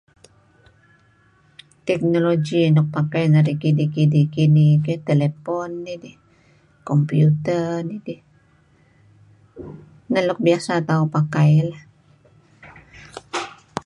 [1.87, 6.15] Teknologi nuk pakai narih kidih-kidih kinih keyh telepon nidih,
[6.87, 8.21] komputer nidih.
[10.11, 11.83] Neh luk biasa tauh pakai lah.